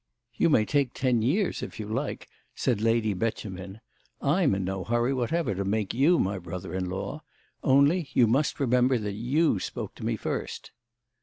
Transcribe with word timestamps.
"You 0.33 0.49
may 0.49 0.65
take 0.65 0.95
ten 0.95 1.21
years 1.21 1.61
if 1.61 1.79
you 1.79 1.87
like," 1.87 2.27
said 2.55 2.81
Lady 2.81 3.13
Beauchemin. 3.13 3.81
"I'm 4.19 4.55
in 4.55 4.63
no 4.65 4.83
hurry 4.83 5.13
whatever 5.13 5.53
to 5.53 5.63
make 5.63 5.93
you 5.93 6.17
my 6.17 6.39
brother 6.39 6.73
in 6.73 6.89
law. 6.89 7.21
Only 7.63 8.09
you 8.13 8.25
must 8.25 8.59
remember 8.59 8.97
that 8.97 9.13
you 9.13 9.59
spoke 9.59 9.93
to 9.93 10.03
me 10.03 10.15
first." 10.15 10.71